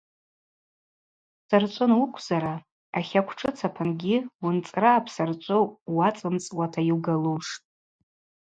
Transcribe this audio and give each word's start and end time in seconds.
Псарчӏвы 1.47 1.85
ануыквзара 1.89 2.55
ахакв 2.97 3.31
шӏыц 3.37 3.59
апынгьи 3.67 4.17
уынцӏра 4.43 4.91
апсарчӏвы 4.97 5.59
уыцӏымцӏуата 5.95 6.81
йугалуштӏ. 6.89 7.59